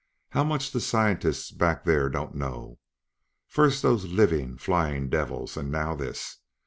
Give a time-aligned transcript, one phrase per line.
[0.31, 2.79] "How much the scientists back there don't know!
[3.45, 6.39] First those livin', flyin' devils; and now this!